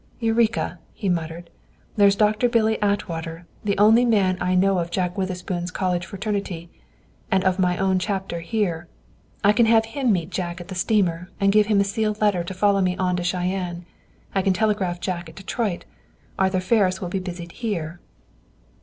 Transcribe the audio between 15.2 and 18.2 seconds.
at Detroit. Arthur Ferris will be busied here."